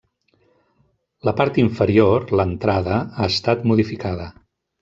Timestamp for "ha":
3.05-3.31